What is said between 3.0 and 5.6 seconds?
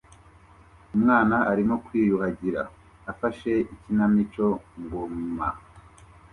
afashe ikinamico ngoma